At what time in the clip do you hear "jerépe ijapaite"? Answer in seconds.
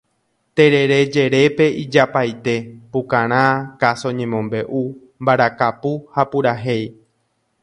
1.15-2.55